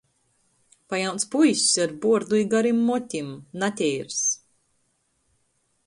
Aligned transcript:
Pajauns 0.91 1.25
puiss 1.35 1.65
ar 1.83 1.93
buordu 2.07 2.39
i 2.41 2.47
garim 2.55 2.81
motim, 2.87 3.31
nateirs. 3.65 4.21